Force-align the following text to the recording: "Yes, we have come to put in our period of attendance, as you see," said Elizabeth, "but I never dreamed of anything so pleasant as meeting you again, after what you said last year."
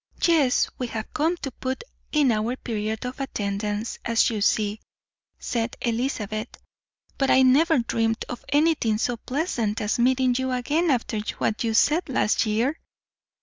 "Yes, 0.23 0.67
we 0.79 0.87
have 0.87 1.13
come 1.13 1.37
to 1.43 1.51
put 1.51 1.83
in 2.11 2.31
our 2.31 2.55
period 2.55 3.05
of 3.05 3.19
attendance, 3.19 3.99
as 4.03 4.31
you 4.31 4.41
see," 4.41 4.79
said 5.37 5.77
Elizabeth, 5.79 6.47
"but 7.19 7.29
I 7.29 7.43
never 7.43 7.77
dreamed 7.77 8.25
of 8.27 8.43
anything 8.49 8.97
so 8.97 9.17
pleasant 9.17 9.79
as 9.79 9.99
meeting 9.99 10.33
you 10.39 10.51
again, 10.53 10.89
after 10.89 11.19
what 11.37 11.63
you 11.63 11.75
said 11.75 12.09
last 12.09 12.47
year." 12.47 12.79